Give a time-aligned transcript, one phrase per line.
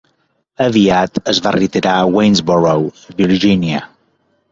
[0.63, 2.73] Aviat es va retirar a Waynesboro,
[3.21, 3.83] Virgínia.